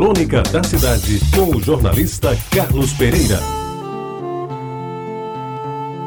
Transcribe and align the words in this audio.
Crônica 0.00 0.42
da 0.44 0.64
Cidade, 0.64 1.20
com 1.36 1.54
o 1.54 1.62
jornalista 1.62 2.34
Carlos 2.50 2.90
Pereira. 2.94 3.38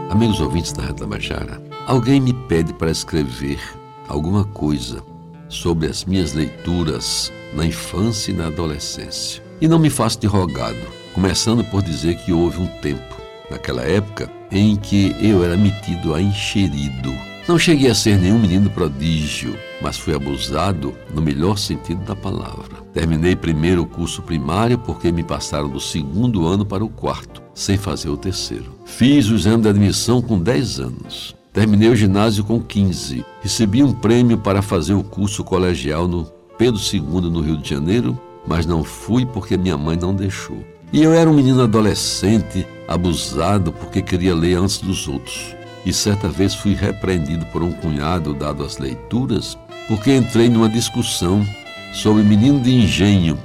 Amigos 0.09 0.39
ouvintes 0.39 0.73
da 0.73 0.81
Rádio 0.81 0.97
Tabajara, 1.01 1.61
alguém 1.85 2.19
me 2.19 2.33
pede 2.33 2.73
para 2.73 2.89
escrever 2.89 3.59
alguma 4.07 4.45
coisa 4.45 5.03
sobre 5.47 5.87
as 5.87 6.05
minhas 6.05 6.33
leituras 6.33 7.31
na 7.53 7.67
infância 7.67 8.31
e 8.31 8.33
na 8.33 8.47
adolescência. 8.47 9.43
E 9.61 9.67
não 9.67 9.77
me 9.77 9.91
faço 9.91 10.19
de 10.19 10.25
rogado, 10.25 10.87
começando 11.13 11.63
por 11.65 11.83
dizer 11.83 12.15
que 12.15 12.33
houve 12.33 12.59
um 12.59 12.67
tempo, 12.81 13.15
naquela 13.51 13.83
época, 13.83 14.27
em 14.51 14.75
que 14.75 15.15
eu 15.21 15.45
era 15.45 15.55
metido 15.55 16.15
a 16.15 16.19
encherido 16.19 17.13
não 17.45 17.59
cheguei 17.59 17.89
a 17.89 17.95
ser 17.95 18.17
nenhum 18.17 18.39
menino 18.39 18.69
prodígio, 18.69 19.57
mas 19.81 19.97
fui 19.97 20.15
abusado 20.15 20.93
no 21.13 21.21
melhor 21.21 21.57
sentido 21.57 22.01
da 22.05 22.15
palavra. 22.15 22.81
Terminei 22.93 23.35
primeiro 23.35 23.81
o 23.81 23.85
curso 23.85 24.21
primário 24.21 24.77
porque 24.77 25.11
me 25.11 25.23
passaram 25.23 25.67
do 25.67 25.79
segundo 25.79 26.47
ano 26.47 26.65
para 26.65 26.85
o 26.85 26.89
quarto, 26.89 27.41
sem 27.53 27.77
fazer 27.77 28.07
o 28.07 28.15
terceiro. 28.15 28.73
Fiz 28.85 29.29
o 29.29 29.35
exame 29.35 29.63
de 29.63 29.69
admissão 29.69 30.21
com 30.21 30.39
10 30.39 30.79
anos. 30.79 31.35
Terminei 31.51 31.89
o 31.89 31.95
ginásio 31.95 32.45
com 32.45 32.61
15. 32.61 33.25
Recebi 33.41 33.83
um 33.83 33.91
prêmio 33.91 34.37
para 34.37 34.61
fazer 34.61 34.93
o 34.93 35.03
curso 35.03 35.43
colegial 35.43 36.07
no 36.07 36.25
Pedro 36.57 36.79
II, 36.79 37.29
no 37.29 37.41
Rio 37.41 37.57
de 37.57 37.69
Janeiro, 37.69 38.17
mas 38.47 38.65
não 38.65 38.85
fui 38.85 39.25
porque 39.25 39.57
minha 39.57 39.77
mãe 39.77 39.97
não 39.97 40.15
deixou. 40.15 40.63
E 40.93 41.03
eu 41.03 41.13
era 41.13 41.29
um 41.29 41.33
menino 41.33 41.61
adolescente, 41.61 42.65
abusado 42.87 43.73
porque 43.73 44.01
queria 44.01 44.33
ler 44.33 44.55
antes 44.55 44.77
dos 44.77 45.09
outros 45.09 45.55
e 45.85 45.91
certa 45.91 46.29
vez 46.29 46.53
fui 46.53 46.73
repreendido 46.73 47.45
por 47.47 47.61
um 47.61 47.71
cunhado 47.71 48.33
dado 48.33 48.63
às 48.63 48.77
leituras, 48.77 49.57
porque 49.87 50.15
entrei 50.15 50.49
numa 50.49 50.69
discussão 50.69 51.45
sobre 51.93 52.23
Menino 52.23 52.59
de 52.59 52.71
Engenho, 52.73 53.37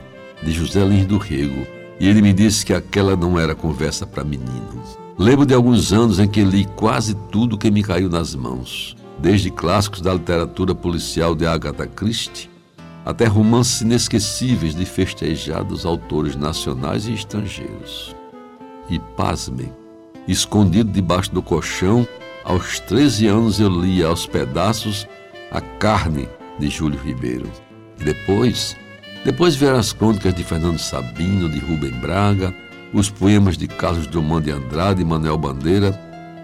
de 0.42 0.52
José 0.52 0.84
Lins 0.84 1.06
do 1.06 1.18
Rego, 1.18 1.66
e 1.98 2.08
ele 2.08 2.22
me 2.22 2.32
disse 2.32 2.64
que 2.64 2.72
aquela 2.72 3.16
não 3.16 3.38
era 3.38 3.54
conversa 3.54 4.06
para 4.06 4.24
menino. 4.24 4.82
Lembro 5.18 5.44
de 5.44 5.52
alguns 5.52 5.92
anos 5.92 6.20
em 6.20 6.28
que 6.28 6.44
li 6.44 6.64
quase 6.76 7.14
tudo 7.30 7.58
que 7.58 7.70
me 7.70 7.82
caiu 7.82 8.08
nas 8.08 8.34
mãos, 8.34 8.96
desde 9.18 9.50
clássicos 9.50 10.00
da 10.00 10.14
literatura 10.14 10.74
policial 10.74 11.34
de 11.34 11.44
Agatha 11.44 11.86
Christie 11.86 12.48
até 13.08 13.24
romances 13.24 13.80
inesquecíveis 13.80 14.74
de 14.74 14.84
festejados 14.84 15.86
autores 15.86 16.36
nacionais 16.36 17.06
e 17.06 17.14
estrangeiros. 17.14 18.14
E 18.90 18.98
pasmem, 18.98 19.72
escondido 20.26 20.92
debaixo 20.92 21.32
do 21.32 21.40
colchão, 21.40 22.06
aos 22.48 22.80
13 22.80 23.26
anos 23.26 23.60
eu 23.60 23.68
lia 23.68 24.06
aos 24.06 24.26
pedaços 24.26 25.06
A 25.50 25.60
Carne 25.60 26.26
de 26.58 26.70
Júlio 26.70 26.98
Ribeiro. 26.98 27.46
Depois, 27.98 28.74
depois 29.22 29.54
vieram 29.54 29.78
as 29.78 29.92
crônicas 29.92 30.32
de 30.32 30.42
Fernando 30.42 30.78
Sabino, 30.78 31.46
de 31.50 31.58
Rubem 31.58 31.90
Braga, 31.90 32.54
os 32.94 33.10
poemas 33.10 33.58
de 33.58 33.68
Carlos 33.68 34.06
Drummond 34.06 34.46
de 34.46 34.50
Andrade 34.50 35.02
e 35.02 35.04
Manuel 35.04 35.36
Bandeira, 35.36 35.92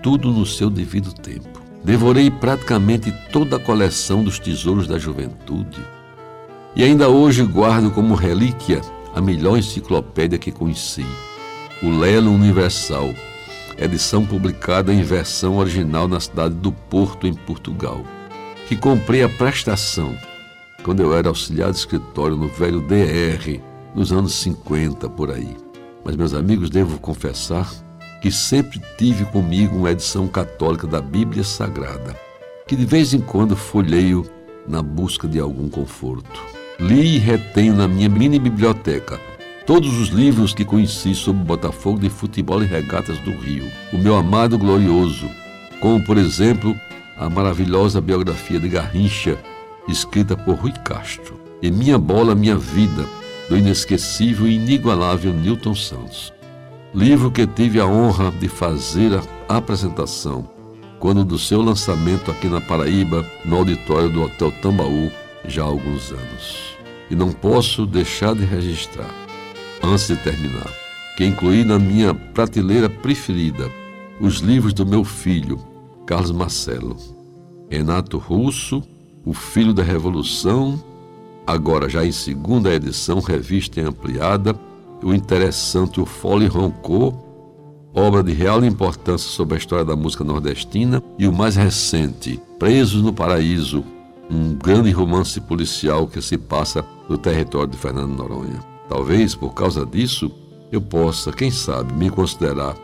tudo 0.03 0.31
no 0.31 0.45
seu 0.45 0.69
devido 0.69 1.11
tempo. 1.11 1.63
Devorei 1.83 2.31
praticamente 2.31 3.11
toda 3.33 3.57
a 3.57 3.61
coleção 3.61 4.23
dos 4.23 4.39
tesouros 4.39 4.87
da 4.87 4.99
juventude. 4.99 5.81
E 6.77 6.85
ainda 6.85 7.09
hoje 7.09 7.43
guardo 7.45 7.91
como 7.91 8.15
relíquia 8.15 8.83
a 9.15 9.23
melhor 9.23 9.57
enciclopédia 9.57 10.39
que 10.39 10.53
conheci, 10.53 11.07
o 11.83 11.89
Lelo 11.89 12.31
Universal, 12.31 13.15
edição 13.79 14.25
publicada 14.25 14.93
em 14.93 15.03
versão 15.03 15.57
original 15.57 16.07
na 16.07 16.21
cidade 16.21 16.55
do 16.55 16.73
Porto, 16.73 17.27
em 17.27 17.35
Portugal, 17.35 18.05
que 18.69 18.77
comprei 18.77 19.23
a 19.23 19.29
prestação 19.29 20.17
quando 20.83 21.01
eu 21.01 21.17
era 21.17 21.29
auxiliar 21.29 21.71
de 21.71 21.79
escritório 21.79 22.37
no 22.37 22.49
velho 22.49 22.81
DR, 22.81 23.61
nos 23.95 24.13
anos 24.13 24.35
50 24.35 25.09
por 25.09 25.31
aí. 25.31 25.57
Mas, 26.05 26.15
meus 26.15 26.35
amigos, 26.35 26.69
devo 26.69 26.99
confessar 26.99 27.73
que 28.21 28.31
sempre 28.31 28.81
tive 28.99 29.25
comigo 29.27 29.77
uma 29.77 29.91
edição 29.91 30.29
católica 30.29 30.87
da 30.87 31.01
Bíblia 31.01 31.43
Sagrada, 31.43 32.15
que 32.67 32.77
de 32.77 32.85
vez 32.85 33.15
em 33.15 33.21
quando 33.21 33.57
folheio 33.57 34.27
na 34.69 34.83
busca 34.83 35.27
de 35.27 35.39
algum 35.39 35.69
conforto. 35.69 36.43
Li 36.79 37.17
e 37.17 37.19
retenho 37.19 37.75
na 37.75 37.87
minha 37.87 38.09
mini 38.09 38.39
biblioteca 38.39 39.21
todos 39.67 39.99
os 39.99 40.09
livros 40.09 40.53
que 40.53 40.65
conheci 40.65 41.15
sobre 41.15 41.43
Botafogo 41.43 41.99
de 41.99 42.11
futebol 42.11 42.63
e 42.63 42.67
regatas 42.67 43.19
do 43.21 43.33
Rio, 43.33 43.71
o 43.93 43.99
meu 43.99 44.15
amado 44.15 44.59
glorioso, 44.59 45.29
como 45.81 46.05
por 46.05 46.19
exemplo 46.19 46.79
a 47.17 47.31
maravilhosa 47.31 48.01
biografia 48.01 48.61
de 48.61 48.69
Garrincha, 48.69 49.39
escrita 49.89 50.37
por 50.37 50.57
Rui 50.57 50.73
Castro, 50.85 51.41
e 51.63 51.71
Minha 51.71 51.99
Bola, 51.99 52.35
Minha 52.35 52.57
Vida, 52.57 53.07
do 53.49 53.57
inesquecível 53.57 54.47
e 54.47 54.57
inigualável 54.57 55.33
Newton 55.33 55.75
Santos. 55.75 56.33
Livro 56.95 57.31
que 57.31 57.47
tive 57.47 57.81
a 57.81 57.87
honra 57.87 58.31
de 58.31 58.49
fazer 58.49 59.19
a 59.49 59.57
apresentação 59.57 60.49
quando 60.99 61.25
do 61.25 61.39
seu 61.39 61.61
lançamento 61.61 62.31
aqui 62.31 62.49
na 62.49 62.61
Paraíba, 62.61 63.27
no 63.45 63.57
auditório 63.57 64.09
do 64.09 64.23
Hotel 64.23 64.53
Tambaú, 64.63 65.11
já 65.47 65.63
há 65.63 65.67
alguns 65.67 66.11
anos. 66.13 66.77
E 67.11 67.17
não 67.17 67.31
posso 67.31 67.85
deixar 67.85 68.35
de 68.35 68.45
registrar 68.45 69.24
antes 69.85 70.09
de 70.09 70.17
terminar, 70.17 70.71
que 71.17 71.25
incluí 71.25 71.65
na 71.65 71.79
minha 71.79 72.15
prateleira 72.15 72.89
preferida 72.89 73.71
os 74.21 74.37
livros 74.37 74.73
do 74.73 74.87
meu 74.87 75.05
filho, 75.05 75.59
Carlos 76.07 76.31
Marcelo, 76.31 76.97
Renato 77.71 78.19
Russo, 78.19 78.83
O 79.25 79.33
Filho 79.33 79.73
da 79.73 79.83
Revolução, 79.83 80.83
agora 81.47 81.89
já 81.89 82.05
em 82.05 82.13
segunda 82.13 82.73
edição, 82.73 83.21
revista 83.21 83.81
e 83.81 83.85
ampliada, 83.85 84.55
o 85.03 85.13
interessante 85.13 86.01
O 86.01 86.07
Fole 86.07 86.47
Roncou, 86.47 87.91
obra 87.95 88.23
de 88.23 88.33
real 88.33 88.65
importância 88.65 89.31
sobre 89.31 89.55
a 89.55 89.59
história 89.59 89.85
da 89.85 89.97
música 89.97 90.25
nordestina, 90.25 91.03
e 91.19 91.27
o 91.27 91.33
mais 91.33 91.57
recente, 91.57 92.41
Presos 92.59 93.03
no 93.03 93.13
Paraíso, 93.13 93.85
um 94.31 94.55
grande 94.55 94.91
romance 94.91 95.41
policial 95.41 96.07
que 96.07 96.21
se 96.23 96.39
passa 96.39 96.85
no 97.09 97.19
território 97.19 97.71
de 97.71 97.77
Fernando 97.77 98.17
Noronha. 98.17 98.74
Talvez 98.89 99.35
por 99.35 99.55
causa 99.55 99.85
disso 99.87 100.31
eu 100.71 100.81
possa, 100.81 101.33
quem 101.33 101.51
sabe, 101.51 101.93
me 101.93 102.11
considerar 102.11 102.75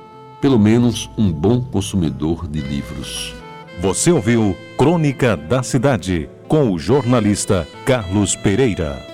pelo 0.40 0.58
menos 0.58 1.10
um 1.18 1.30
bom 1.30 1.60
consumidor 1.60 2.48
de 2.48 2.60
livros. 2.60 3.34
Você 3.80 4.10
ouviu 4.10 4.56
Crônica 4.76 5.36
da 5.36 5.62
Cidade 5.62 6.28
com 6.48 6.70
o 6.72 6.78
jornalista 6.78 7.66
Carlos 7.84 8.34
Pereira. 8.34 9.09